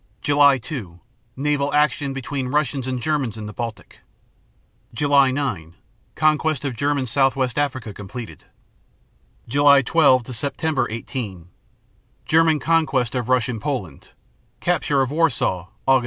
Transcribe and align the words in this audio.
July 0.23 0.57
2 0.57 0.99
Naval 1.37 1.71
action 1.75 2.11
between 2.11 2.47
Russians 2.47 2.87
and 2.87 2.99
Germans 3.03 3.37
in 3.37 3.45
the 3.45 3.53
Baltic. 3.53 3.99
July 4.95 5.29
9 5.29 5.75
Conquest 6.15 6.65
of 6.65 6.75
German 6.75 7.05
Southwest 7.05 7.55
Africa 7.59 7.93
completed. 7.93 8.45
July 9.47 9.83
12 9.83 10.23
German 12.25 12.59
conquest 12.59 13.13
of 13.13 13.29
Russian 13.29 13.59
Poland; 13.59 14.09
capture 14.59 15.01
of 15.03 15.11
Warsaw 15.11 15.67
Sept. 15.87 15.99